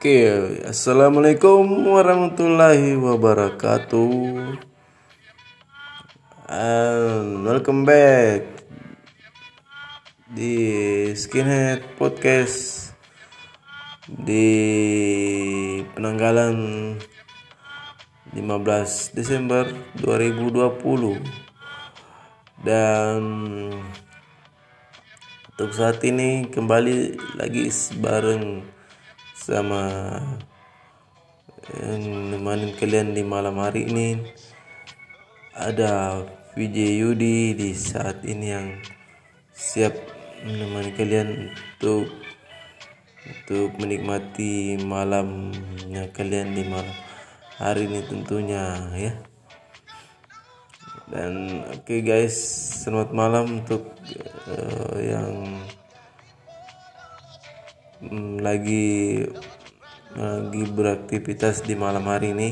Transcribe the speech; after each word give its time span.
Oke, 0.00 0.64
assalamualaikum 0.64 1.60
warahmatullahi 1.92 2.96
wabarakatuh. 2.96 4.08
And 6.48 7.44
welcome 7.44 7.84
back 7.84 8.64
di 10.32 10.56
Skinhead 11.12 12.00
Podcast 12.00 12.96
di 14.08 14.48
penanggalan 15.92 16.96
15 18.32 18.40
Desember 19.12 19.68
2020 20.00 21.20
dan 22.64 23.20
untuk 25.52 25.70
saat 25.76 26.00
ini 26.08 26.48
kembali 26.48 27.20
lagi 27.36 27.68
bareng 28.00 28.79
sama 29.40 29.88
yang 31.72 32.02
nemenin 32.36 32.76
kalian 32.76 33.16
di 33.16 33.24
malam 33.24 33.56
hari 33.56 33.88
ini. 33.88 34.20
Ada 35.56 36.24
VJ 36.52 36.76
Yudi 37.00 37.56
di 37.56 37.72
saat 37.72 38.20
ini 38.28 38.46
yang 38.52 38.68
siap 39.56 39.96
menemani 40.44 40.92
kalian 40.92 41.28
untuk 41.56 42.12
untuk 43.20 43.70
menikmati 43.80 44.80
malamnya 44.80 46.08
kalian 46.12 46.52
di 46.52 46.64
malam 46.68 46.96
hari 47.56 47.88
ini 47.88 48.00
tentunya 48.04 48.92
ya. 48.92 49.12
Dan 51.10 51.64
oke 51.64 51.84
okay 51.84 52.00
guys 52.04 52.36
selamat 52.84 53.10
malam 53.12 53.60
untuk 53.60 53.88
uh, 54.48 54.96
yang 55.00 55.59
um, 58.02 58.40
lagi 58.40 59.24
lagi 60.16 60.62
beraktivitas 60.66 61.62
di 61.62 61.78
malam 61.78 62.02
hari 62.08 62.32
ini 62.34 62.48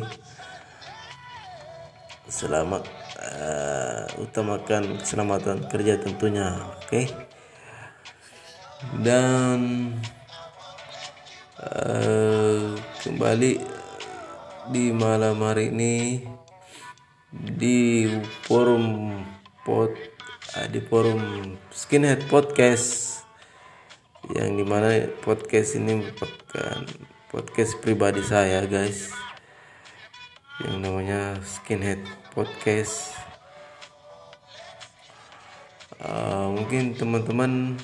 selamat 2.29 2.85
uh, 3.19 4.05
utamakan 4.21 5.01
keselamatan 5.01 5.65
kerja 5.67 5.99
tentunya 5.99 6.55
oke 6.55 6.85
okay? 6.87 7.05
dan 9.03 9.91
uh, 11.59 12.77
kembali 13.03 13.53
di 14.69 14.85
malam 14.93 15.41
hari 15.43 15.73
ini 15.73 15.97
di 17.33 18.07
forum 18.45 19.17
pod 19.65 19.97
di 20.69 20.81
forum 20.85 21.57
skinhead 21.73 22.25
podcast 22.29 23.18
yang 24.37 24.61
di 24.61 24.65
mana 24.65 25.09
podcast 25.25 25.81
ini 25.81 26.05
merupakan 26.05 26.85
podcast 27.33 27.81
pribadi 27.81 28.21
saya 28.21 28.61
guys. 28.69 29.09
Yang 30.61 30.77
namanya 30.85 31.21
skinhead 31.41 32.05
podcast. 32.37 33.17
Uh, 35.97 36.53
mungkin 36.61 36.93
teman-teman 36.93 37.81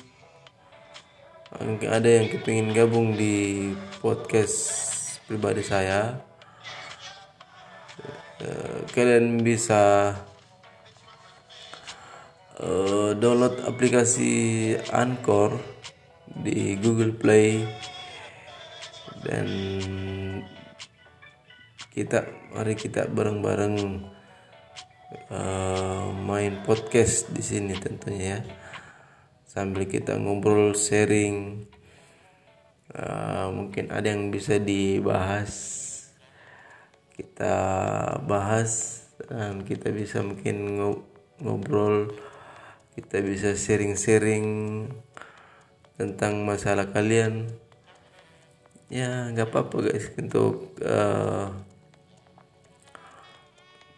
ada 1.89 2.09
yang 2.09 2.29
kepingin 2.29 2.77
gabung 2.77 3.17
di 3.17 3.73
podcast 4.05 4.77
pribadi 5.25 5.65
saya. 5.65 6.21
Eh, 8.45 8.85
kalian 8.93 9.41
bisa 9.41 10.13
uh, 12.61 13.11
download 13.17 13.65
aplikasi 13.65 14.75
Anchor 14.93 15.74
di 16.35 16.75
Google 16.79 17.15
Play. 17.15 17.63
Dan 19.25 19.47
kita 21.95 22.27
mari 22.51 22.75
kita 22.75 23.07
bareng-bareng 23.07 23.75
uh, 25.31 26.11
main 26.11 26.59
podcast 26.67 27.31
di 27.31 27.39
sini 27.39 27.73
tentunya 27.79 28.37
ya. 28.37 28.39
Sambil 29.47 29.87
kita 29.87 30.19
ngobrol 30.19 30.75
sharing. 30.75 31.63
Uh, 32.91 33.49
mungkin 33.55 33.89
ada 33.95 34.11
yang 34.11 34.29
bisa 34.29 34.59
dibahas. 34.59 35.83
Kita 37.15 37.55
bahas 38.27 39.03
dan 39.31 39.63
kita 39.63 39.89
bisa 39.95 40.19
mungkin 40.19 40.75
ngobrol. 41.39 42.11
Kita 42.95 43.23
bisa 43.23 43.55
sharing-sharing 43.55 44.47
tentang 45.95 46.43
masalah 46.43 46.87
kalian. 46.91 47.51
Ya 48.91 49.31
nggak 49.33 49.49
apa-apa 49.51 49.91
guys. 49.91 50.11
Untuk 50.15 50.77
uh, 50.85 51.49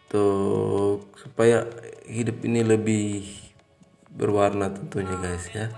untuk 0.08 1.12
supaya 1.20 1.68
hidup 2.08 2.40
ini 2.48 2.64
lebih 2.64 3.28
berwarna 4.08 4.72
tentunya 4.72 5.14
guys 5.20 5.44
ya. 5.52 5.68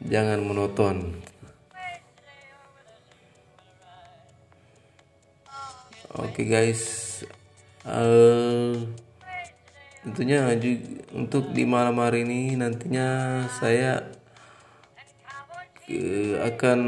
Jangan 0.00 0.40
monoton. 0.42 1.20
Oke 6.14 6.46
okay 6.46 6.46
guys, 6.46 6.82
uh, 7.82 8.70
tentunya 10.06 10.46
untuk 11.10 11.50
di 11.50 11.66
malam 11.66 11.98
hari 11.98 12.22
ini 12.22 12.54
nantinya 12.54 13.42
saya 13.50 14.14
akan 16.40 16.80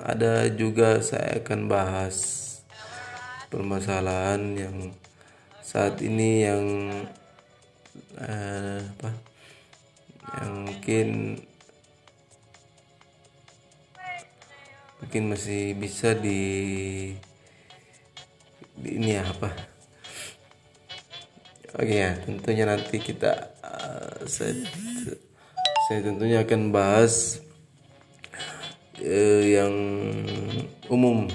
ada 0.00 0.48
juga 0.48 1.04
saya 1.04 1.44
akan 1.44 1.68
bahas 1.68 2.16
permasalahan 3.52 4.56
yang 4.56 4.76
saat 5.60 6.00
ini 6.00 6.48
yang 6.48 6.64
uh, 8.16 8.80
apa 8.80 9.10
yang 10.40 10.52
mungkin 10.64 11.08
mungkin 15.04 15.22
masih 15.28 15.76
bisa 15.76 16.16
di 16.16 16.40
ini 18.84 19.20
ya 19.20 19.24
apa. 19.28 19.52
Oke 21.76 21.92
ya 21.92 22.16
tentunya 22.24 22.64
nanti 22.64 22.96
kita 22.96 23.52
uh, 23.60 24.24
saya, 24.24 24.56
saya 25.88 26.00
tentunya 26.00 26.40
akan 26.40 26.72
bahas 26.72 27.44
uh, 29.02 29.42
yang 29.44 29.74
umum. 30.90 31.30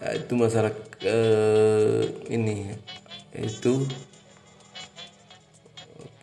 Uh, 0.00 0.12
itu 0.12 0.32
masalah 0.36 0.72
uh, 1.04 2.02
ini. 2.28 2.72
Itu 3.36 3.84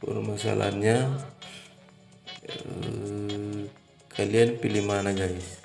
permasalahannya 0.03 0.97
uh, 2.49 3.59
kalian 4.13 4.49
pilih 4.61 4.83
mana 4.85 5.13
guys? 5.13 5.61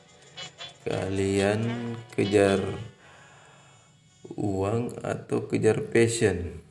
Kalian 0.89 1.61
kejar 2.17 2.65
uang 4.37 4.97
atau 5.05 5.45
kejar 5.51 5.85
passion? 5.93 6.65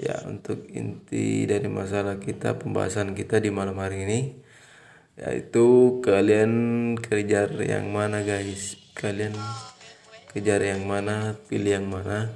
Ya 0.00 0.18
untuk 0.26 0.66
inti 0.72 1.46
dari 1.46 1.70
masalah 1.70 2.18
kita 2.18 2.58
pembahasan 2.58 3.14
kita 3.14 3.38
di 3.38 3.54
malam 3.54 3.78
hari 3.78 4.02
ini 4.02 4.41
yaitu 5.12 6.00
kalian 6.00 6.52
kejar 6.96 7.52
yang 7.60 7.92
mana 7.92 8.24
guys. 8.24 8.80
Kalian 8.96 9.36
kejar 10.32 10.64
yang 10.64 10.88
mana 10.88 11.36
pilih 11.48 11.80
yang 11.80 11.88
mana. 11.88 12.32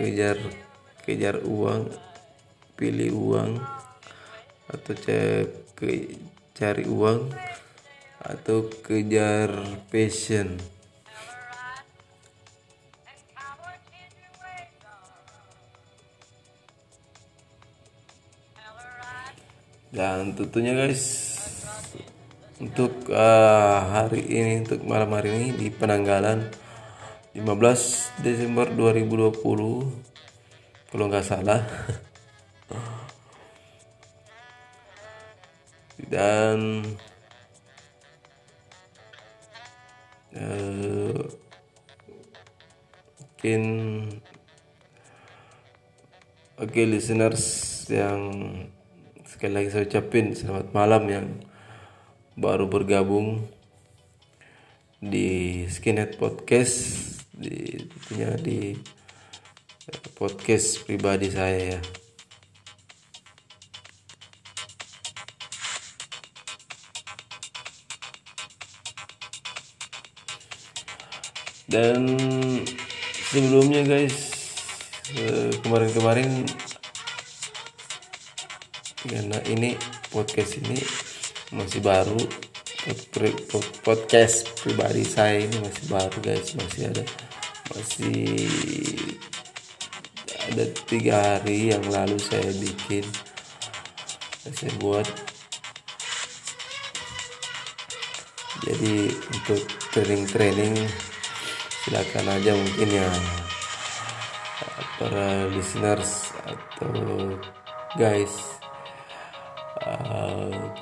Kejar 0.00 0.40
kejar 1.04 1.44
uang 1.44 1.92
pilih 2.74 3.12
uang. 3.12 3.60
Atau 4.72 4.94
cari 6.56 6.84
uang. 6.88 7.20
Atau 8.24 8.72
kejar 8.80 9.52
passion. 9.92 10.56
Dan 19.94 20.34
tentunya 20.34 20.74
guys 20.74 21.33
untuk 22.64 23.12
uh, 23.12 23.78
hari 23.92 24.24
ini 24.24 24.64
untuk 24.64 24.80
malam 24.88 25.12
hari 25.12 25.36
ini 25.36 25.52
di 25.52 25.68
penanggalan 25.68 26.48
15 27.36 28.24
Desember 28.24 28.72
2020 28.72 29.36
kalau 30.88 31.04
nggak 31.12 31.28
salah. 31.28 31.60
Dan 36.08 36.88
uh, 40.32 41.20
mungkin 43.20 43.62
oke 46.56 46.72
okay, 46.72 46.88
listeners 46.88 47.44
yang 47.92 48.40
sekali 49.28 49.52
lagi 49.52 49.68
saya 49.68 49.84
ucapin 49.84 50.32
selamat 50.32 50.72
malam 50.72 51.04
yang 51.12 51.28
baru 52.34 52.66
bergabung 52.66 53.46
di 54.98 55.62
Skinhead 55.70 56.18
Podcast 56.18 56.82
di 57.30 57.78
tentunya 57.78 58.30
di 58.38 58.58
podcast 60.18 60.82
pribadi 60.82 61.30
saya 61.30 61.78
ya. 61.78 61.80
Dan 71.70 72.18
sebelumnya 73.30 73.82
guys 73.82 74.14
eh, 75.18 75.50
kemarin-kemarin 75.62 76.46
karena 79.04 79.38
ini 79.50 79.74
podcast 80.10 80.58
ini 80.62 80.78
masih 81.50 81.82
baru. 81.84 82.16
Podcast 83.80 84.48
pribadi 84.60 85.04
saya 85.04 85.44
ini 85.44 85.56
masih 85.60 85.84
baru 85.88 86.18
guys. 86.20 86.52
Masih 86.56 86.82
ada 86.92 87.04
masih 87.72 88.22
ada 90.52 90.64
tiga 90.88 91.16
hari 91.16 91.72
yang 91.72 91.84
lalu 91.88 92.16
saya 92.20 92.48
bikin. 92.56 93.04
Saya 94.44 94.72
buat. 94.80 95.08
Jadi 98.64 99.12
untuk 99.12 99.60
training-training 99.92 100.72
silakan 101.84 102.32
aja 102.32 102.56
mungkin 102.56 102.88
ya 102.96 103.08
para 104.96 105.50
listeners 105.52 106.32
atau 106.48 107.36
guys 108.00 108.53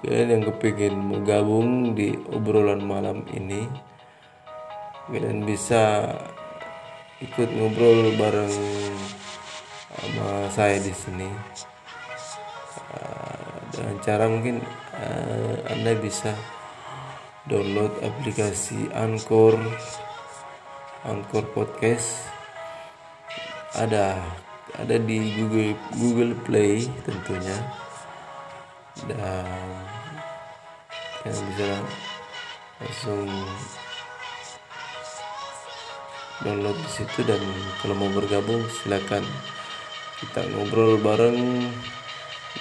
kalian 0.03 0.35
yang 0.39 0.45
kepingin 0.51 0.95
menggabung 0.99 1.95
di 1.95 2.19
obrolan 2.35 2.83
malam 2.83 3.23
ini 3.31 3.71
kalian 5.07 5.47
bisa 5.47 6.11
ikut 7.23 7.49
ngobrol 7.55 8.11
bareng 8.19 8.55
sama 9.95 10.51
saya 10.51 10.83
di 10.83 10.91
sini. 10.91 11.31
Uh, 12.93 13.57
dengan 13.71 13.97
cara 14.03 14.25
mungkin 14.27 14.59
uh, 14.99 15.55
anda 15.71 15.95
bisa 15.95 16.35
download 17.47 17.95
aplikasi 18.03 18.91
Anchor 18.97 19.55
Anchor 21.07 21.47
Podcast. 21.55 22.27
Ada 23.79 24.19
ada 24.81 24.97
di 24.99 25.39
Google 25.39 25.79
Google 25.95 26.35
Play 26.43 26.91
tentunya. 27.07 27.59
Dan 29.09 29.92
yang 31.23 31.39
bisa 31.55 31.71
langsung 32.83 33.31
download 36.43 36.75
di 36.75 36.91
situ 36.91 37.23
dan 37.23 37.39
kalau 37.79 37.95
mau 37.95 38.11
bergabung 38.11 38.67
silakan 38.83 39.23
kita 40.19 40.43
ngobrol 40.51 40.99
bareng 40.99 41.71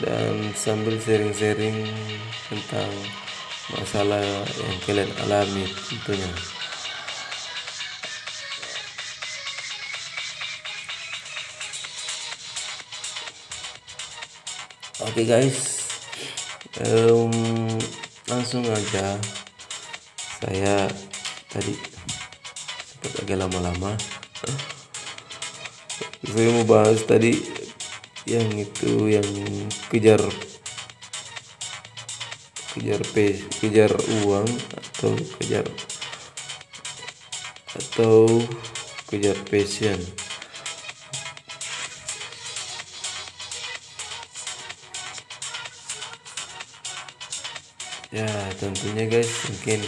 dan 0.02 0.54
sambil 0.54 0.98
sharing-sharing 1.02 1.90
tentang 2.50 2.90
masalah 3.78 4.22
yang 4.22 4.78
kalian 4.86 5.12
alami 5.26 5.66
tentunya. 5.90 6.32
Oke 15.02 15.26
okay 15.26 15.26
guys, 15.26 15.58
um, 16.88 17.34
langsung 18.30 18.66
aja. 18.68 19.18
Saya 20.42 20.86
tadi 21.50 21.74
sempat 22.92 23.14
agak 23.26 23.38
lama-lama. 23.42 23.98
saya 26.22 26.50
mau 26.54 26.66
bahas 26.70 27.02
tadi 27.08 27.42
yang 28.30 28.46
itu 28.54 29.10
yang 29.10 29.26
kejar 29.90 30.22
kejar 32.72 33.02
pay, 33.12 33.42
kejar 33.60 33.92
uang 34.24 34.48
atau 34.78 35.12
kejar 35.42 35.66
atau 37.76 38.40
kejar 39.10 39.36
passion 39.50 40.00
ya 48.12 48.28
tentunya 48.60 49.08
guys 49.08 49.32
mungkin 49.48 49.80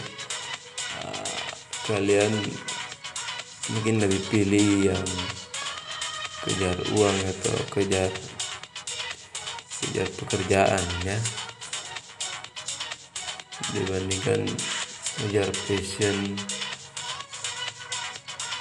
uh, 1.04 1.36
kalian 1.92 2.32
mungkin 3.68 4.00
lebih 4.00 4.24
pilih 4.32 4.96
yang 4.96 5.08
kejar 6.44 6.76
uang 6.96 7.18
atau 7.28 7.56
kejar 7.72 8.12
kejar 9.84 10.08
pekerjaan 10.16 10.84
ya. 11.04 11.20
Dibandingkan 13.76 14.48
kejar 15.20 15.52
passion. 15.68 16.40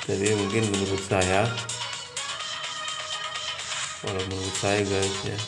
Tapi 0.02 0.34
mungkin 0.34 0.66
menurut 0.74 1.02
saya 1.06 1.46
kalau 4.02 4.22
menurut 4.26 4.56
saya 4.58 4.82
guys 4.82 5.16
ya 5.22 5.38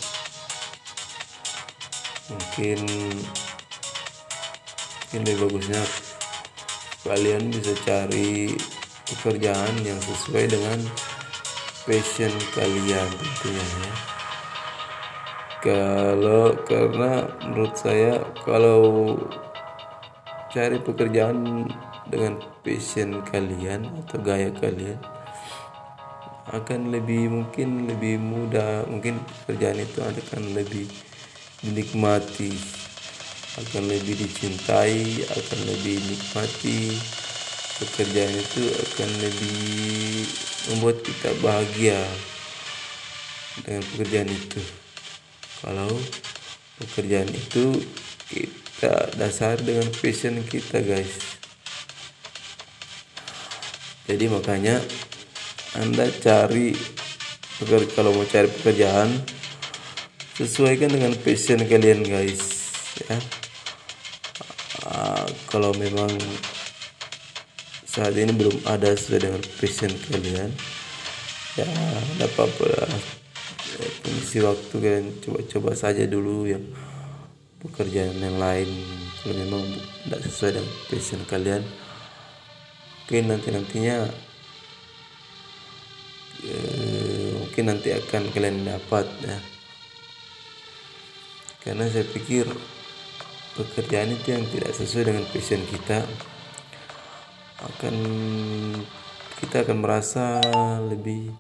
mungkin 2.31 2.79
mungkin 5.15 5.31
lebih 5.31 5.47
bagusnya 5.47 5.83
kalian 7.07 7.43
bisa 7.55 7.71
cari 7.87 8.51
pekerjaan 9.07 9.75
yang 9.87 10.01
sesuai 10.03 10.51
dengan 10.51 10.83
passion 11.87 12.35
kalian 12.51 13.09
tentunya 13.15 13.63
ya. 13.63 13.95
Kalau 15.63 16.59
karena 16.67 17.31
menurut 17.47 17.79
saya 17.79 18.27
kalau 18.43 19.15
cari 20.51 20.83
pekerjaan 20.83 21.71
dengan 22.11 22.43
passion 22.67 23.23
kalian 23.31 23.87
atau 24.03 24.19
gaya 24.19 24.51
kalian 24.51 24.99
akan 26.51 26.91
lebih 26.91 27.31
mungkin 27.31 27.87
lebih 27.87 28.19
mudah. 28.19 28.83
Mungkin 28.91 29.23
pekerjaan 29.47 29.79
itu 29.79 30.03
akan 30.03 30.59
lebih 30.59 30.91
dinikmati 31.63 32.83
akan 33.55 33.87
lebih 33.87 34.19
dicintai 34.19 35.23
akan 35.31 35.61
lebih 35.71 36.03
nikmati 36.11 36.91
pekerjaan 37.79 38.35
itu 38.35 38.63
akan 38.67 39.11
lebih 39.23 39.63
membuat 40.71 40.99
kita 41.07 41.31
bahagia 41.39 42.01
dengan 43.63 43.83
pekerjaan 43.95 44.31
itu. 44.31 44.63
Kalau 45.63 45.91
pekerjaan 46.83 47.31
itu 47.31 47.79
kita 48.27 49.15
dasar 49.15 49.55
dengan 49.63 49.87
passion 50.03 50.43
kita 50.43 50.83
guys. 50.83 51.39
Jadi 54.11 54.27
makanya 54.27 54.83
anda 55.79 56.11
cari 56.11 56.75
kalau 57.95 58.11
mau 58.19 58.27
cari 58.27 58.51
pekerjaan 58.51 59.15
sesuaikan 60.35 60.91
dengan 60.91 61.15
passion 61.23 61.63
kalian 61.63 62.03
guys 62.03 62.43
ya 63.07 63.44
kalau 65.55 65.71
memang 65.79 66.11
saat 67.87 68.19
ini 68.19 68.35
belum 68.35 68.67
ada 68.67 68.91
sesuai 68.91 69.23
dengan 69.23 69.43
passion 69.55 69.95
kalian 70.11 70.51
ya 71.55 71.71
apa-apa 72.27 72.67
ya, 72.67 72.87
mengisi 74.03 74.43
waktu 74.43 74.75
kalian 74.75 75.07
coba-coba 75.23 75.79
saja 75.79 76.11
dulu 76.11 76.51
yang 76.51 76.67
pekerjaan 77.63 78.19
yang 78.19 78.35
lain. 78.35 78.67
Kalau 79.23 79.35
memang 79.39 79.63
tidak 80.03 80.21
sesuai 80.27 80.51
dengan 80.59 80.71
passion 80.91 81.23
kalian 81.23 81.63
mungkin 83.07 83.25
nanti 83.31 83.49
nantinya 83.55 83.97
eh, 86.51 87.31
mungkin 87.39 87.65
nanti 87.71 87.95
akan 87.95 88.23
kalian 88.35 88.67
dapat 88.67 89.07
ya. 89.23 89.39
Karena 91.63 91.87
saya 91.87 92.03
pikir 92.11 92.51
pekerjaan 93.55 94.11
itu 94.15 94.35
yang 94.35 94.45
tidak 94.51 94.75
sesuai 94.75 95.05
dengan 95.11 95.25
passion 95.31 95.63
kita 95.71 95.99
akan 97.65 97.97
kita 99.41 99.65
akan 99.65 99.79
merasa 99.81 100.43
lebih 100.85 101.31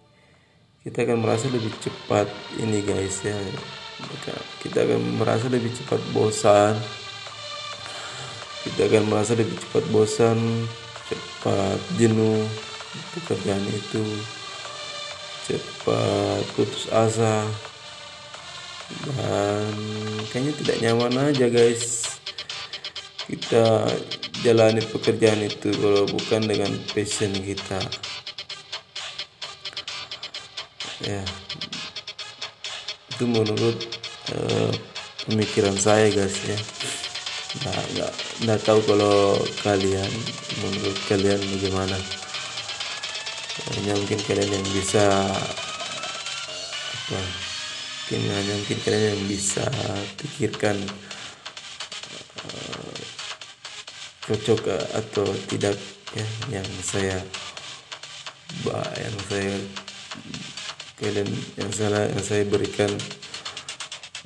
kita 0.85 1.09
akan 1.09 1.25
merasa 1.25 1.49
lebih 1.49 1.73
cepat 1.81 2.29
ini 2.61 2.85
guys 2.85 3.25
ya. 3.25 3.33
Kita 4.61 4.85
akan 4.85 5.17
merasa 5.17 5.49
lebih 5.49 5.73
cepat 5.73 5.97
bosan. 6.13 6.77
Kita 8.69 8.93
akan 8.93 9.05
merasa 9.09 9.33
lebih 9.33 9.57
cepat 9.65 9.85
bosan 9.89 10.37
cepat 11.09 11.81
jenuh 12.01 12.45
pekerjaan 13.17 13.65
itu 13.69 14.05
cepat 15.45 16.45
putus 16.57 16.89
asa 16.89 17.45
dan 18.91 19.73
kayaknya 20.29 20.53
tidak 20.61 20.77
nyaman 20.85 21.15
aja 21.33 21.47
guys. 21.49 22.17
Kita 23.25 23.89
jalani 24.45 24.85
pekerjaan 24.85 25.41
itu 25.41 25.73
kalau 25.73 26.05
bukan 26.05 26.45
dengan 26.45 26.69
passion 26.93 27.33
kita. 27.33 27.81
Ya. 31.05 31.25
Itu 33.15 33.25
menurut 33.25 33.79
uh, 34.37 34.73
pemikiran 35.25 35.77
saya 35.81 36.13
guys 36.13 36.37
ya. 36.45 36.59
Nggak 37.55 37.83
nggak 37.97 38.13
nggak 38.45 38.61
tahu 38.67 38.81
kalau 38.85 39.41
kalian 39.65 40.13
menurut 40.61 40.99
kalian 41.09 41.41
bagaimana. 41.41 41.97
Hanya 43.65 43.97
mungkin 43.97 44.21
kalian 44.29 44.51
yang 44.61 44.67
bisa 44.77 45.05
apa 46.95 47.44
mungkin 48.05 48.37
hanya 48.37 48.53
mungkin 48.61 48.79
kalian 48.85 49.17
yang 49.17 49.23
bisa 49.33 49.65
pikirkan 50.21 50.77
uh, 52.45 52.97
cocok 54.29 54.77
atau 54.93 55.25
tidak 55.49 55.73
ya 56.13 56.61
yang 56.61 56.69
saya 56.85 57.17
yang 59.01 59.17
saya 59.25 59.57
kalian 61.01 61.33
yang 61.57 61.73
salah 61.73 62.05
yang 62.05 62.21
saya 62.21 62.45
berikan 62.45 62.93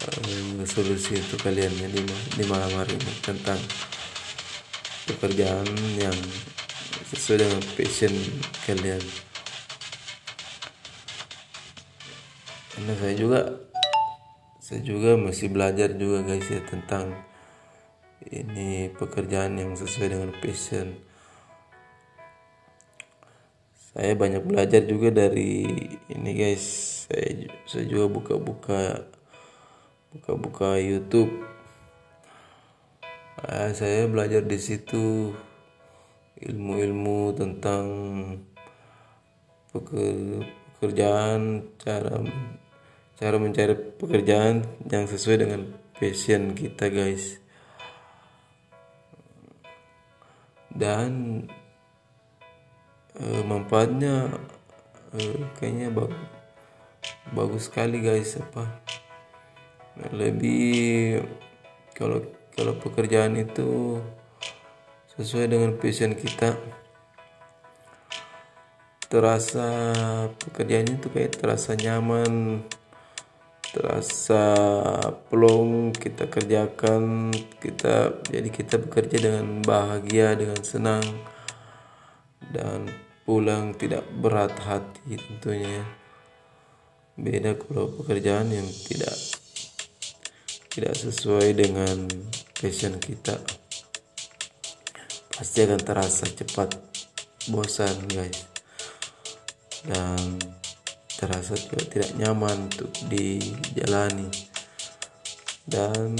uh, 0.02 0.66
solusi 0.66 1.14
untuk 1.22 1.46
kalian 1.46 1.70
ya 1.78 1.86
di, 1.86 2.02
di 2.34 2.44
malam 2.50 2.74
hari 2.74 2.98
ini 2.98 3.14
tentang 3.22 3.62
pekerjaan 5.06 5.70
yang 6.02 6.18
sesuai 7.14 7.46
dengan 7.46 7.62
passion 7.78 8.10
kalian. 8.66 9.02
Karena 12.74 12.92
saya 12.98 13.14
juga 13.14 13.67
saya 14.68 14.84
juga 14.84 15.16
masih 15.16 15.48
belajar 15.48 15.96
juga 15.96 16.28
guys 16.28 16.44
ya 16.44 16.60
tentang 16.60 17.16
ini 18.28 18.92
pekerjaan 18.92 19.56
yang 19.56 19.72
sesuai 19.72 20.12
dengan 20.12 20.28
passion. 20.44 20.92
Saya 23.96 24.12
banyak 24.12 24.44
belajar 24.44 24.84
juga 24.84 25.24
dari 25.24 25.64
ini 26.12 26.30
guys. 26.36 26.68
Saya 27.08 27.48
saya 27.64 27.88
juga 27.88 28.12
buka-buka 28.12 29.08
buka-buka 30.12 30.76
YouTube. 30.76 31.32
Nah, 33.40 33.72
saya 33.72 34.04
belajar 34.04 34.44
di 34.44 34.60
situ 34.60 35.32
ilmu-ilmu 36.44 37.32
tentang 37.40 37.84
pekerjaan 39.72 41.72
cara 41.80 42.20
cara 43.18 43.34
mencari 43.34 43.74
pekerjaan 43.98 44.62
yang 44.86 45.10
sesuai 45.10 45.42
dengan 45.42 45.66
passion 45.98 46.54
kita 46.54 46.86
guys. 46.86 47.42
Dan 50.70 51.42
e, 53.18 53.24
manfaatnya 53.42 54.30
e, 55.18 55.50
kayaknya 55.58 55.90
bag, 55.90 56.14
bagus 57.34 57.66
sekali 57.66 57.98
guys 57.98 58.38
apa. 58.38 58.86
Lebih 60.14 61.18
kalau 61.98 62.22
kalau 62.54 62.78
pekerjaan 62.78 63.34
itu 63.34 63.98
sesuai 65.18 65.50
dengan 65.50 65.74
passion 65.74 66.14
kita 66.14 66.54
terasa 69.10 69.66
pekerjaannya 70.38 71.02
itu 71.02 71.08
kayak 71.10 71.34
terasa 71.34 71.74
nyaman 71.74 72.62
terasa 73.68 74.44
plong 75.28 75.92
kita 75.92 76.26
kerjakan 76.26 77.28
kita 77.60 78.24
jadi 78.26 78.48
kita 78.48 78.80
bekerja 78.80 79.16
dengan 79.28 79.60
bahagia 79.60 80.32
dengan 80.34 80.60
senang 80.64 81.04
dan 82.48 82.88
pulang 83.28 83.76
tidak 83.76 84.08
berat 84.08 84.56
hati 84.64 85.20
tentunya. 85.20 85.84
Beda 87.18 87.52
kalau 87.60 87.92
pekerjaan 88.00 88.48
yang 88.48 88.64
tidak 88.88 89.12
tidak 90.72 90.94
sesuai 90.96 91.52
dengan 91.52 92.08
passion 92.56 92.96
kita. 92.96 93.36
Pasti 95.28 95.58
akan 95.60 95.80
terasa 95.82 96.24
cepat 96.24 96.72
bosan 97.52 98.00
guys. 98.08 98.48
Dan 99.84 100.40
terasa 101.18 101.58
juga 101.58 101.82
tidak 101.90 102.14
nyaman 102.14 102.70
untuk 102.70 102.94
dijalani. 103.10 104.30
Dan 105.68 106.14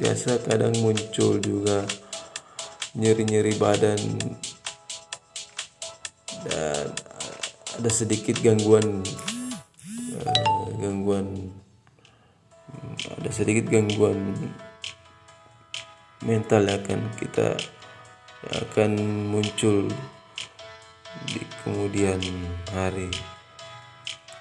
biasa 0.00 0.40
kadang 0.46 0.72
muncul 0.80 1.42
juga 1.42 1.84
nyeri-nyeri 2.96 3.54
badan 3.60 4.00
dan 6.48 6.88
ada 7.80 7.90
sedikit 7.92 8.40
gangguan 8.40 9.04
uh, 10.24 10.66
gangguan 10.80 11.52
ada 13.20 13.30
sedikit 13.30 13.68
gangguan 13.68 14.34
mental 16.24 16.64
yang 16.64 16.80
akan 16.80 17.00
kita 17.20 17.48
yang 18.40 18.56
akan 18.68 18.90
muncul 19.28 19.88
di 21.28 21.40
kemudian 21.62 22.20
hari 22.72 23.12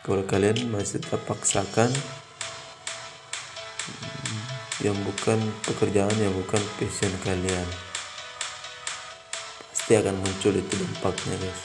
kalau 0.09 0.25
kalian 0.25 0.73
masih 0.73 0.97
tetap 0.97 1.21
paksakan 1.29 1.93
yang 4.81 4.97
bukan 5.05 5.37
pekerjaan 5.69 6.17
yang 6.17 6.33
bukan 6.33 6.57
passion 6.81 7.13
kalian 7.21 7.69
pasti 9.69 9.93
akan 9.93 10.17
muncul 10.17 10.57
itu 10.57 10.73
dampaknya 10.81 11.37
guys. 11.37 11.61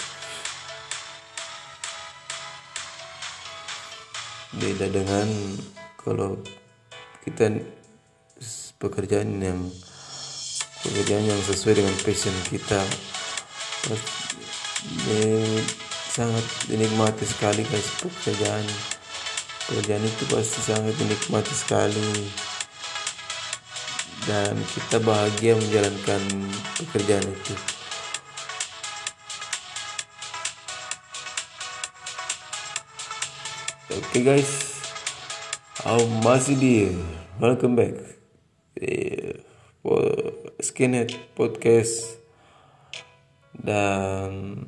Beda 4.61 4.93
dengan 4.93 5.29
kalau 5.97 6.37
kita 7.25 7.49
pekerjaan 8.77 9.41
yang 9.41 9.73
pekerjaan 10.85 11.25
yang 11.33 11.41
sesuai 11.49 11.81
dengan 11.81 11.97
passion 12.05 12.37
kita. 12.53 12.85
Ini 14.85 15.44
sangat 16.15 16.47
dinikmati 16.71 17.27
sekali 17.27 17.67
guys 17.67 17.91
pekerjaan. 17.99 18.63
Pekerjaan 19.67 20.05
itu 20.07 20.23
pasti 20.31 20.61
sangat 20.63 20.95
dinikmati 20.95 21.51
sekali. 21.51 22.31
Dan 24.31 24.55
kita 24.63 25.03
bahagia 25.03 25.59
menjalankan 25.59 26.23
pekerjaan 26.79 27.27
itu. 27.27 27.55
Oke 33.95 34.23
okay 34.23 34.23
guys 34.23 34.75
aku 35.83 36.07
masih 36.23 36.55
di 36.57 36.75
welcome 37.43 37.75
back. 37.75 37.99
Eh, 38.79 39.43
Skinhead 40.63 41.11
Podcast. 41.35 42.23
Dan 43.55 44.67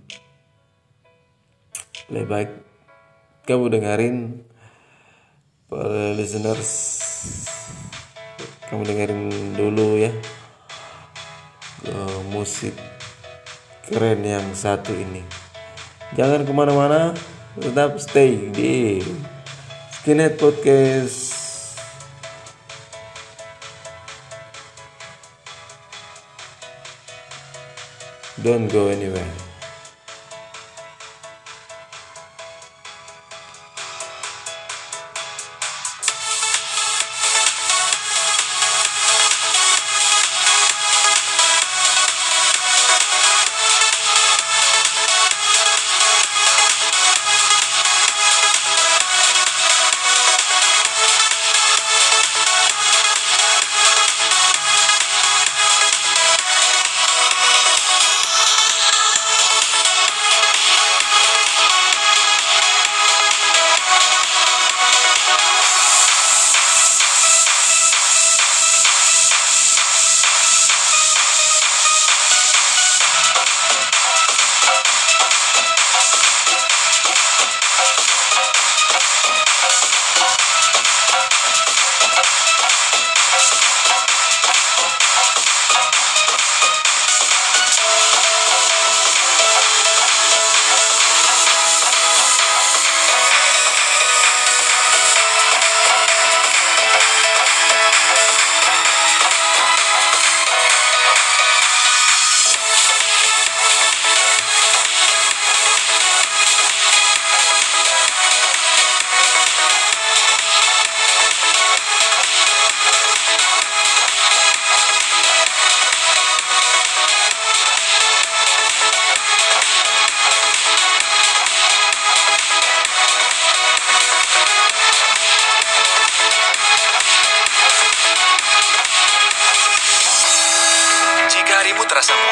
lebih 2.07 2.29
baik 2.31 2.51
kamu 3.47 3.67
dengerin 3.71 4.17
para 5.67 6.15
listeners. 6.15 6.73
Kamu 8.71 8.83
dengerin 8.87 9.23
dulu 9.59 9.99
ya. 9.99 10.11
Musik 12.31 12.75
keren 13.87 14.27
yang 14.27 14.43
satu 14.55 14.91
ini. 14.95 15.23
Jangan 16.19 16.47
ke 16.47 16.53
mana-mana 16.55 17.15
tetap 17.59 17.99
stay 18.03 18.51
di 18.51 19.03
Skinhead 19.95 20.39
Podcast. 20.39 21.35
Don't 28.43 28.71
go 28.71 28.91
anywhere. 28.91 29.56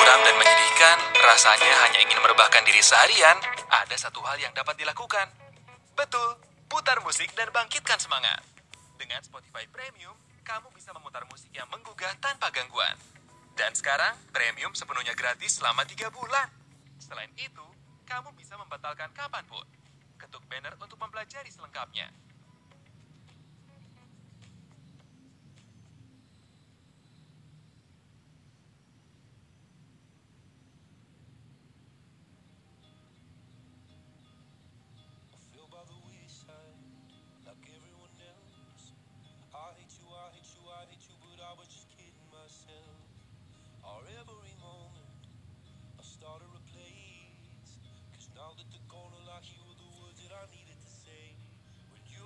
Muram 0.04 0.20
dan 0.20 0.37
menyedihkan, 0.37 1.00
rasanya 1.16 1.73
hanya 1.88 2.04
ingin 2.04 2.20
merebahkan 2.20 2.61
diri 2.68 2.84
seharian, 2.84 3.40
ada 3.73 3.96
satu 3.96 4.20
hal 4.20 4.37
yang 4.37 4.52
dapat 4.52 4.76
dilakukan. 4.76 5.32
Betul, 5.96 6.37
putar 6.68 7.00
musik 7.00 7.32
dan 7.32 7.49
bangkitkan 7.49 7.96
semangat. 7.96 8.44
Dengan 9.00 9.25
Spotify 9.25 9.64
Premium, 9.64 10.12
kamu 10.44 10.68
bisa 10.76 10.92
memutar 10.92 11.25
musik 11.32 11.49
yang 11.56 11.64
menggugah 11.73 12.12
tanpa 12.20 12.52
gangguan. 12.52 13.00
Dan 13.56 13.73
sekarang, 13.73 14.12
Premium 14.28 14.76
sepenuhnya 14.76 15.16
gratis 15.16 15.56
selama 15.56 15.88
3 15.88 16.12
bulan. 16.12 16.52
Selain 17.00 17.32
itu, 17.40 17.64
kamu 18.04 18.28
bisa 18.37 18.61
membatalkan 18.61 19.08
kapan 19.16 19.49
pun. 19.49 19.64
Ketuk 20.20 20.44
banner 20.52 20.76
untuk 20.84 21.00
mempelajari 21.00 21.49
selengkapnya. 21.49 22.12
Was 41.58 41.68
just 41.68 41.88
kidding 41.90 42.28
myself. 42.32 42.99
Every 44.14 44.54
moment, 44.61 45.23
I 45.99 46.02
started 46.02 46.49
a 46.50 46.62
place. 46.73 47.78
Cause 48.14 48.28
now 48.34 48.50
that 48.56 48.66
you 49.50 49.61
were 49.66 49.76
the 49.76 49.90
words 50.00 50.18
that 50.23 50.32
I 50.32 50.44
needed 50.54 50.78
to 50.80 50.90
say. 50.90 51.37
When 51.90 52.00
you 52.08 52.24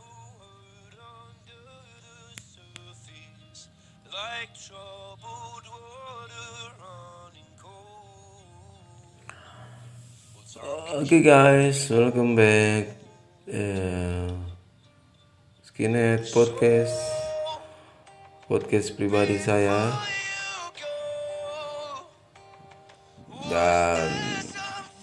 under 0.98 1.66
the 2.06 2.20
surface, 2.38 3.68
like 4.06 4.52
troubled 4.54 5.66
water 5.66 6.50
running 6.78 7.52
cold. 7.58 9.34
Oke 11.02 11.18
guys, 11.24 11.90
welcome 11.90 12.36
back. 12.36 12.86
Eh, 13.48 14.30
Skinhead 15.64 16.20
Podcast, 16.32 17.17
podcast 18.48 18.96
pribadi 18.96 19.36
saya. 19.36 19.92
Dan 23.48 24.08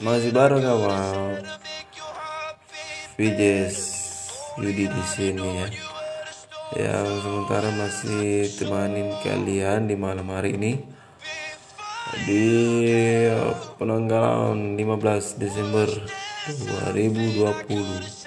masih 0.02 0.34
baru 0.34 0.58
sama 0.60 0.98
VJs 3.22 3.78
Yudi 4.58 4.90
di 4.90 5.04
sini 5.14 5.46
ya. 5.46 5.68
Yang 6.74 7.22
sementara 7.22 7.70
masih 7.78 8.50
temanin 8.58 9.14
kalian 9.22 9.86
di 9.86 9.96
malam 9.96 10.26
hari 10.34 10.58
ini 10.58 10.82
di 12.26 12.50
penanggalan 13.78 14.74
15 14.74 15.38
Desember 15.38 15.86
2020 16.46 18.26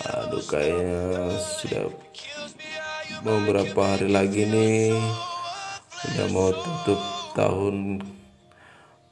aduh 0.00 0.40
kayaknya 0.48 1.28
sudah 1.60 1.84
beberapa 3.26 3.80
hari 3.82 4.08
lagi 4.08 4.46
nih? 4.46 4.94
Udah 6.10 6.26
mau 6.30 6.50
tutup 6.54 7.00
tahun 7.34 8.00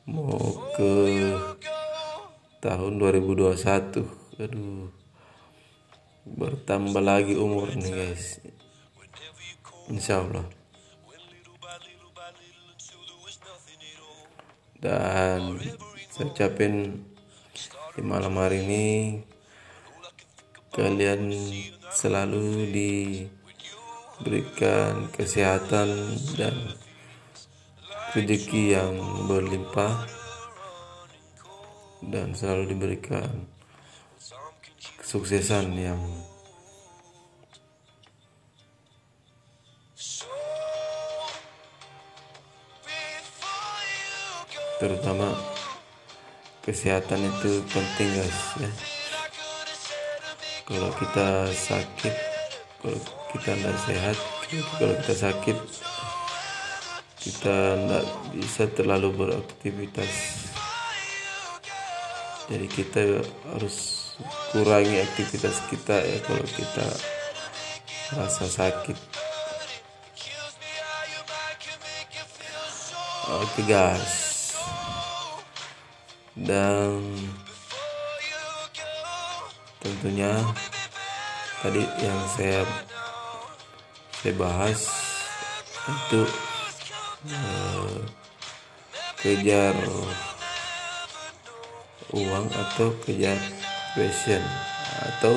mau 0.09 0.57
ke 0.73 0.93
tahun 2.65 2.93
2021 2.97 4.41
aduh 4.41 4.89
bertambah 6.25 7.03
lagi 7.03 7.35
umur 7.35 7.69
nih 7.75 7.93
guys. 7.93 8.41
Insya 9.89 10.23
Allah. 10.23 10.47
Dan 14.79 15.59
saya 16.15 16.31
ucapin 16.31 17.03
di 17.99 18.03
malam 18.07 18.39
hari 18.39 18.63
ini 18.63 18.87
kalian 20.71 21.35
selalu 21.91 22.71
diberikan 24.19 25.07
kesehatan 25.15 26.19
dan 26.35 26.55
rezeki 28.17 28.75
yang 28.75 28.95
berlimpah 29.31 30.07
dan 32.03 32.35
selalu 32.35 32.75
diberikan 32.75 33.47
kesuksesan 34.99 35.75
yang 35.79 36.01
terutama 44.79 45.35
kesehatan 46.63 47.27
itu 47.27 47.65
penting 47.67 48.09
guys 48.15 48.41
ya. 48.63 48.71
Kalau 50.69 50.93
kita 51.01 51.49
sakit 51.49 52.38
kalau 52.79 52.99
kita 53.35 53.51
tidak 53.59 53.77
sehat 53.85 54.17
kalau 54.79 54.95
kita 55.03 55.15
sakit 55.15 55.59
kita 57.19 57.57
tidak 57.77 58.05
bisa 58.33 58.65
terlalu 58.71 59.09
beraktivitas. 59.13 60.13
Jadi 62.49 62.67
kita 62.71 63.21
harus 63.53 64.09
kurangi 64.55 65.05
aktivitas 65.05 65.61
kita 65.69 66.01
ya 66.01 66.19
kalau 66.25 66.47
kita 66.47 66.87
rasa 68.17 68.45
sakit. 68.49 68.97
Oke 73.29 73.61
guys 73.69 74.29
dan 76.39 77.03
tentunya 79.83 80.33
tadi 81.63 81.83
yang 82.03 82.21
saya 82.31 82.63
saya 84.19 84.35
bahas 84.39 84.81
itu 85.89 86.23
eh, 87.31 87.99
kejar 89.19 89.75
uang 92.15 92.47
atau 92.49 92.89
kejar 93.03 93.39
passion 93.93 94.43
atau 94.99 95.35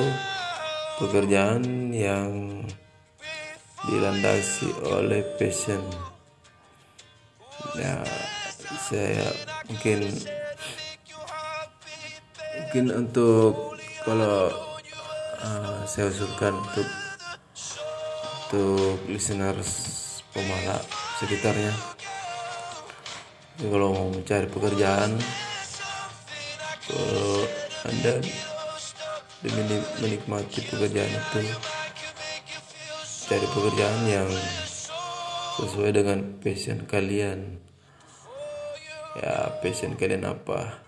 pekerjaan 1.02 1.90
yang 1.90 2.62
dilandasi 3.82 4.70
oleh 4.86 5.26
passion. 5.38 5.82
Ya 7.74 8.04
saya 8.86 9.26
mungkin 9.66 10.06
mungkin 12.52 12.84
untuk 12.94 13.74
kalau 14.06 14.71
uh, 15.42 15.82
saya 15.84 16.08
usulkan 16.08 16.54
untuk 16.54 16.88
untuk 18.52 18.98
listeners 19.10 19.70
pemala 20.30 20.78
sekitarnya. 21.18 21.72
Kalau 23.62 23.94
mau 23.94 24.08
mencari 24.10 24.48
pekerjaan 24.48 25.20
kalau 26.82 27.46
anda 27.86 28.18
demi 29.42 29.62
menikmati 30.02 30.60
pekerjaan 30.66 31.12
itu 31.14 31.42
cari 33.30 33.46
pekerjaan 33.48 34.00
yang 34.10 34.30
sesuai 35.60 35.90
dengan 35.94 36.18
passion 36.42 36.84
kalian. 36.84 37.60
Ya 39.12 39.52
passion 39.60 39.94
kalian 39.94 40.24
apa? 40.26 40.80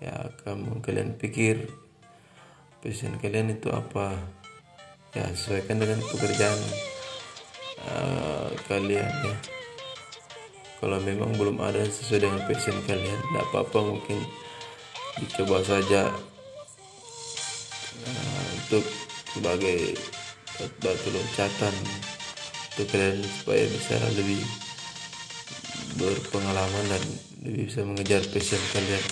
Ya 0.00 0.32
kamu 0.42 0.80
kalian 0.80 1.20
pikir 1.20 1.68
passion 2.80 3.12
kalian 3.20 3.52
itu 3.52 3.68
apa? 3.68 4.16
Ya 5.12 5.28
sesuaikan 5.36 5.76
dengan 5.80 6.00
pekerjaan 6.08 6.60
uh, 7.84 8.48
kalian 8.66 9.04
ya. 9.04 9.36
Kalau 10.80 10.96
memang 11.04 11.36
belum 11.36 11.60
ada 11.60 11.84
sesuai 11.84 12.24
dengan 12.24 12.40
passion 12.48 12.76
kalian 12.88 13.20
tidak 13.20 13.44
apa-apa 13.52 13.78
mungkin 13.84 14.18
dicoba 15.20 15.60
saja 15.60 16.08
uh, 18.08 18.44
untuk 18.64 18.84
sebagai 19.36 20.00
batu 20.80 21.08
loncatan 21.12 21.74
untuk 22.72 22.86
kalian 22.96 23.20
supaya 23.28 23.64
bisa 23.68 23.96
lebih 24.16 24.40
berpengalaman 26.00 26.84
dan 26.88 27.02
lebih 27.44 27.68
bisa 27.68 27.84
mengejar 27.84 28.24
passion 28.32 28.62
kalian 28.72 29.04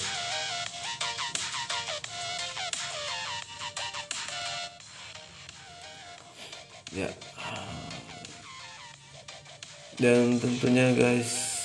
dan 9.99 10.39
tentunya 10.39 10.95
guys 10.95 11.59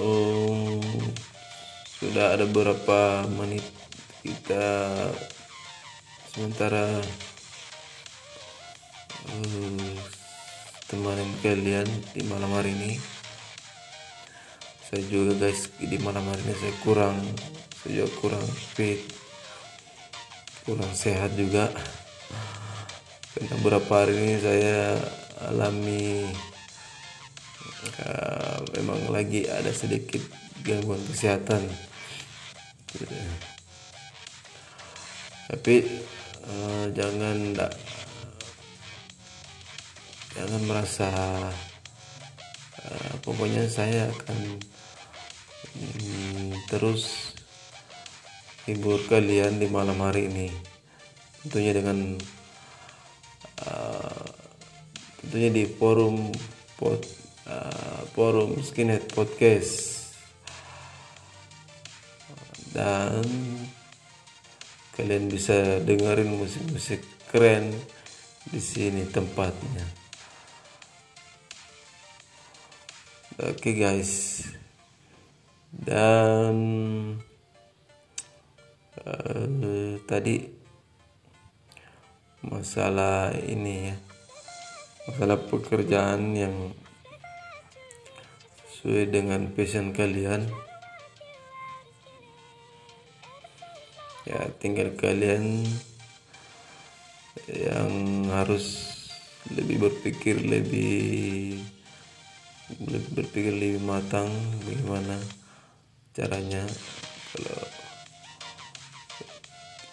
oh, 0.00 0.80
sudah 2.00 2.40
ada 2.40 2.48
beberapa 2.48 3.28
menit 3.36 3.60
kita 4.24 4.96
sementara 6.32 7.04
uh, 9.28 9.92
temanin 10.88 11.30
kalian 11.44 11.88
di 12.16 12.24
malam 12.24 12.48
hari 12.56 12.72
ini. 12.72 12.96
Saya 14.88 15.04
juga 15.06 15.36
guys 15.36 15.68
di 15.78 16.00
malam 16.00 16.24
hari 16.26 16.40
ini 16.48 16.54
saya 16.56 16.74
kurang 16.80 17.16
saya 17.84 17.90
juga 18.02 18.08
kurang 18.24 18.46
fit 18.72 19.04
kurang 20.64 20.92
sehat 20.96 21.36
juga. 21.36 21.68
Karena 23.36 23.54
beberapa 23.60 23.92
hari 24.02 24.16
ini 24.16 24.34
saya 24.42 24.98
alami 25.48 26.28
uh, 28.04 28.58
memang 28.76 29.00
lagi 29.08 29.48
ada 29.48 29.72
sedikit 29.72 30.20
gangguan 30.60 31.00
kesehatan. 31.08 31.64
Tapi 35.50 35.74
uh, 36.44 36.84
jangan 36.92 37.36
enggak 37.54 37.72
jangan 40.30 40.62
merasa 40.62 41.10
uh, 42.86 43.14
pokoknya 43.24 43.66
saya 43.66 44.06
akan 44.14 44.38
um, 45.74 46.54
terus 46.70 47.34
hibur 48.68 49.02
kalian 49.10 49.58
di 49.58 49.66
malam 49.66 49.98
hari 49.98 50.30
ini. 50.30 50.48
Tentunya 51.42 51.72
dengan 51.72 52.20
tentunya 55.30 55.62
di 55.62 55.64
forum 55.70 56.34
pod, 56.74 56.98
uh, 57.46 58.02
forum 58.18 58.58
skinhead 58.66 59.06
podcast. 59.14 60.10
Dan 62.74 63.22
kalian 64.98 65.30
bisa 65.30 65.78
dengerin 65.86 66.34
musik-musik 66.34 67.06
keren 67.30 67.70
di 68.50 68.58
sini 68.58 69.06
tempatnya. 69.06 69.86
Oke 73.38 73.70
okay 73.70 73.74
guys, 73.78 74.42
dan 75.70 76.58
uh, 79.06 79.94
tadi 80.10 80.44
masalah 82.44 83.32
ini 83.32 83.88
ya, 83.88 83.96
masalah 85.08 85.40
pekerjaan 85.48 86.36
yang 86.36 86.76
sesuai 88.68 89.08
dengan 89.08 89.48
passion 89.54 89.96
kalian. 89.96 90.50
ya 94.30 94.46
tinggal 94.62 94.94
kalian 94.94 95.66
yang 97.50 97.90
harus 98.30 98.94
lebih 99.50 99.90
berpikir 99.90 100.38
lebih 100.38 101.58
lebih 102.78 103.10
berpikir 103.16 103.50
lebih 103.50 103.82
matang 103.82 104.30
bagaimana 104.62 105.18
caranya 106.14 106.62
kalau 107.34 107.64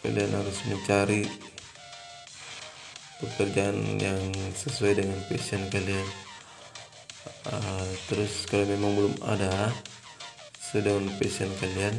kalian 0.05 0.31
harus 0.37 0.57
mencari 0.69 1.25
pekerjaan 3.17 3.97
yang 3.97 4.19
sesuai 4.53 5.01
dengan 5.01 5.17
passion 5.25 5.61
kalian. 5.73 6.07
Uh, 7.47 7.87
terus 8.11 8.45
kalau 8.45 8.67
memang 8.67 8.91
belum 8.93 9.15
ada 9.25 9.71
sesuai 10.59 10.83
dengan 10.83 11.05
passion 11.15 11.51
kalian 11.63 11.95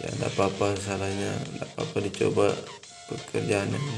ya 0.00 0.08
tidak 0.10 0.32
apa-apa 0.34 0.74
salahnya 0.80 1.30
tidak 1.38 1.68
apa-apa 1.76 1.98
dicoba 2.08 2.48
pekerjaan 3.06 3.68
yang 3.70 3.88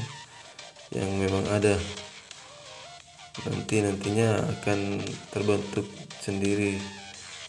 yang 0.93 1.09
memang 1.17 1.45
ada. 1.49 1.75
Nanti 3.47 3.81
nantinya 3.81 4.41
akan 4.57 5.01
terbentuk 5.33 5.87
sendiri 6.21 6.77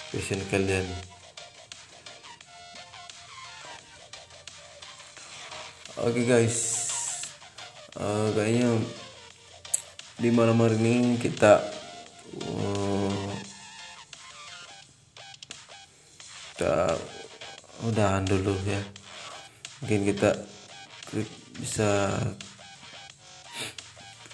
passion 0.09 0.41
kalian. 0.49 0.87
Oke 5.99 6.23
okay 6.23 6.25
guys 6.25 6.88
uh, 7.99 8.29
kayaknya 8.33 8.79
di 10.19 10.31
malam 10.35 10.59
hari 10.63 10.79
ini 10.79 11.19
kita 11.19 11.63
uh, 12.47 13.29
udahan 17.87 18.27
dulu 18.27 18.55
ya. 18.67 18.83
Mungkin 19.83 20.11
kita 20.11 20.35
bisa 21.63 22.11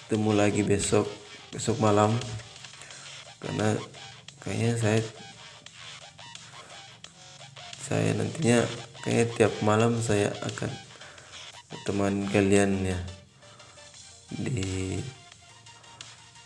ketemu 0.05 0.31
lagi 0.33 0.61
besok 0.65 1.05
besok 1.53 1.77
malam. 1.77 2.17
Karena 3.37 3.77
kayaknya 4.41 4.73
saya 4.81 5.01
saya 7.85 8.17
nantinya 8.17 8.65
kayaknya 9.05 9.25
tiap 9.37 9.53
malam 9.61 10.01
saya 10.01 10.33
akan 10.41 10.73
teman 11.85 12.25
kalian 12.33 12.81
ya 12.81 12.97
di 14.33 14.97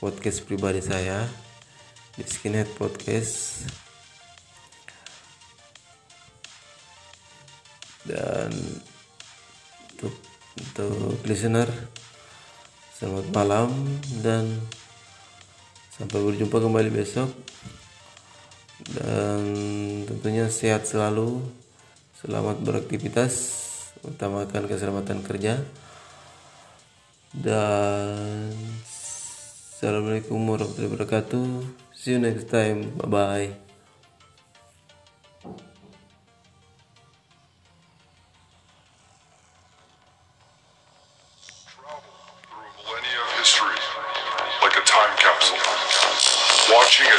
podcast 0.03 0.43
pribadi 0.43 0.83
saya 0.83 1.23
di 2.19 2.23
Skinhead 2.27 2.67
Podcast. 2.75 3.63
Dan 8.03 8.51
untuk 9.95 10.13
untuk 10.59 11.23
listener 11.23 11.71
selamat 12.99 13.27
malam 13.31 13.71
dan 14.19 14.59
sampai 15.95 16.19
berjumpa 16.19 16.59
kembali 16.59 16.89
besok. 16.91 17.31
Dan 18.91 19.39
tentunya 20.03 20.51
sehat 20.51 20.83
selalu 20.83 21.39
selamat 22.19 22.59
beraktivitas 22.59 23.31
utamakan 24.03 24.67
keselamatan 24.67 25.23
kerja 25.23 25.63
dan 27.33 28.53
assalamualaikum 28.85 30.37
warahmatullahi 30.49 30.89
wabarakatuh. 30.89 31.45
See 31.93 32.17
you 32.17 32.21
next 32.21 32.49
time. 32.49 32.93
Bye 32.97 33.09
bye 33.09 33.69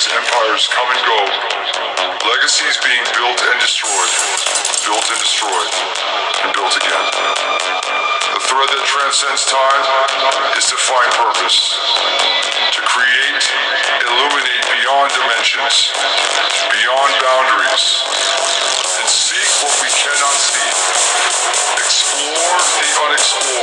as 0.01 0.09
empires 0.17 0.65
come 0.73 0.89
and 0.97 1.03
go, 1.05 1.21
legacies 2.25 2.81
being 2.81 3.05
built 3.13 3.37
and 3.37 3.61
destroyed, 3.61 4.13
built 4.89 5.05
and 5.13 5.21
destroyed, 5.21 5.73
and 6.41 6.49
built 6.57 6.73
again. 6.73 7.05
The 8.33 8.41
thread 8.49 8.69
that 8.73 8.85
transcends 8.89 9.45
time 9.45 9.60
find 10.77 11.11
purpose, 11.19 11.75
to 12.71 12.81
create, 12.87 13.43
illuminate 14.07 14.65
beyond 14.71 15.11
dimensions, 15.11 15.91
beyond 16.71 17.11
boundaries, 17.19 17.87
and 19.03 19.09
seek 19.11 19.51
what 19.67 19.75
we 19.83 19.91
cannot 19.91 20.37
see. 20.39 20.71
Explore 21.75 22.59
the 22.79 22.89
unexplored 23.03 23.60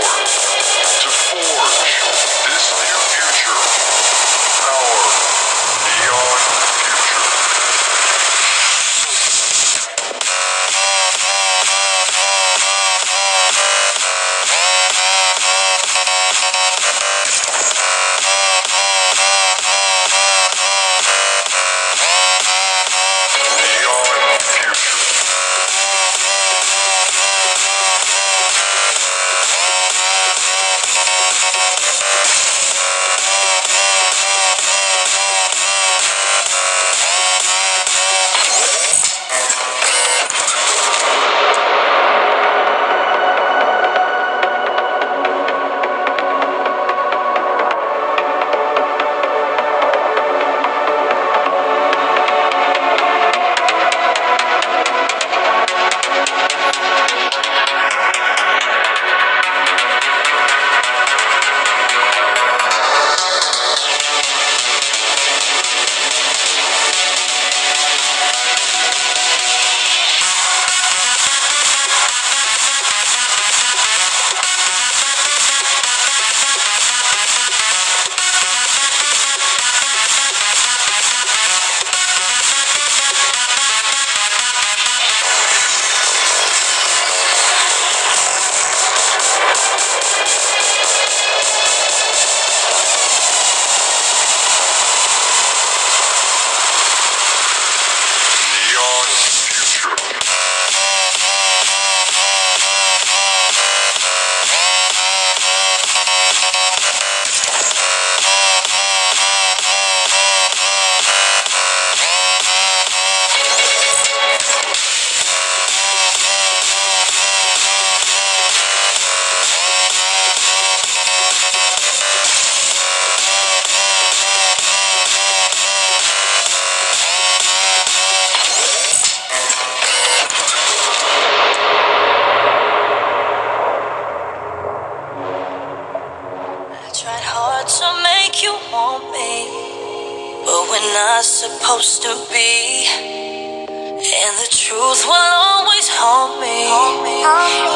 supposed 141.77 142.01
to 142.01 142.33
be. 142.33 142.87
And 142.89 144.33
the 144.41 144.49
truth 144.49 145.05
will 145.05 145.31
always 145.45 145.85
haunt 145.93 146.41
me, 146.41 146.65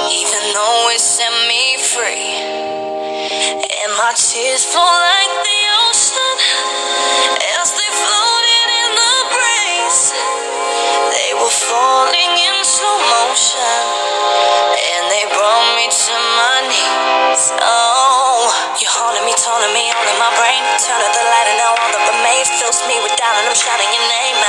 even 0.10 0.44
though 0.58 0.90
it 0.90 1.02
set 1.02 1.30
me 1.46 1.78
free. 1.78 2.34
And 3.62 3.92
my 4.02 4.14
tears 4.18 4.66
flow 4.66 4.82
like 4.82 5.34
the 5.46 5.62
ocean 5.86 6.36
as 7.62 7.68
they 7.78 7.92
floated 7.94 8.68
in 8.82 8.90
the 8.98 9.18
breeze. 9.38 10.04
They 11.14 11.32
were 11.38 11.54
falling 11.70 12.34
in 12.42 12.58
slow 12.66 12.98
motion, 13.22 13.86
and 14.82 15.04
they 15.14 15.30
brought 15.30 15.68
me 15.78 15.86
to 15.94 16.14
my 16.42 16.58
knees. 16.74 17.44
Oh, 17.54 18.50
you're 18.82 18.90
haunting 18.90 19.26
me, 19.30 19.34
taunting 19.38 19.74
me, 19.78 19.94
all 19.94 20.10
my 20.18 20.32
brain. 20.42 20.62
Turn 20.82 20.98
of 21.06 21.12
the 21.14 21.22
light, 21.22 21.48
and 21.54 21.58
now 21.62 21.78
all 21.78 21.90
that 21.94 22.04
remains 22.18 22.50
fills 22.58 22.82
me 22.90 22.98
with 23.06 23.14
doubt 23.14 23.41
shouting 23.56 23.92
your 23.92 24.08
name. 24.08 24.41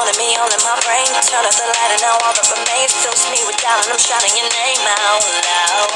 haunted 0.00 0.16
me 0.16 0.32
all 0.40 0.48
in 0.48 0.62
my 0.64 0.72
brain. 0.80 1.04
You 1.12 1.20
turn 1.28 1.44
off 1.44 1.52
the 1.60 1.68
light 1.68 1.92
and 1.92 2.00
now 2.00 2.16
all 2.24 2.32
that 2.32 2.48
remains 2.48 2.96
fills 3.04 3.20
me 3.28 3.36
with 3.44 3.60
doubt 3.60 3.84
and 3.84 3.92
I'm 3.92 4.00
shouting 4.00 4.32
your 4.32 4.48
name 4.48 4.80
out 4.80 5.20
loud. 5.20 5.92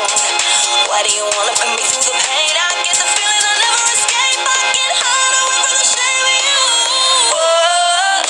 Why 0.93 1.01
do 1.09 1.11
you 1.17 1.25
wanna 1.25 1.57
put 1.57 1.73
me 1.73 1.81
through 1.89 2.05
the 2.05 2.13
pain? 2.13 2.53
I 2.53 2.69
get 2.85 3.01
the 3.01 3.09
feelings 3.09 3.45
I'll 3.49 3.61
never 3.65 3.89
escape. 3.97 4.45
I 4.45 4.61
get 4.77 4.93
high 4.93 5.41
away 5.41 5.61
from 5.65 5.79
the 5.81 5.89
shame 5.89 6.21
of 6.21 6.37
you. 6.45 6.61
Whoa. 7.33 8.29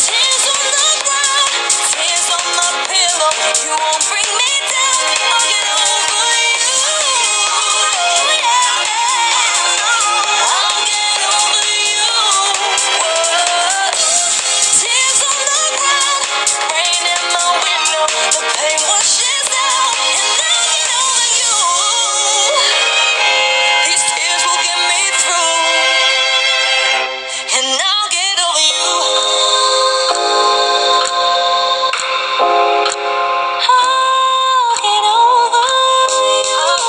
Tears 0.00 0.44
on 0.48 0.64
the 0.64 0.88
ground, 1.04 1.52
tears 1.92 2.28
on 2.32 2.44
the 2.56 2.68
pillow. 2.88 3.32
You 3.68 3.76